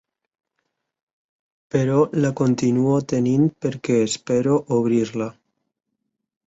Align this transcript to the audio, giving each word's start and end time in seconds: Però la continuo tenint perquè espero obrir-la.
Però 1.75 1.99
la 2.23 2.31
continuo 2.41 2.97
tenint 3.15 3.47
perquè 3.67 4.01
espero 4.09 4.61
obrir-la. 4.81 5.31